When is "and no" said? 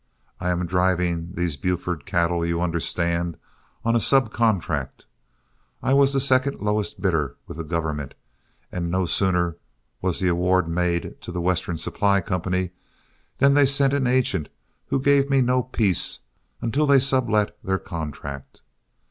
8.71-9.05